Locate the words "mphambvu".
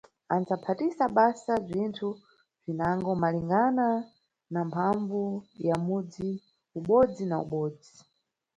4.67-5.23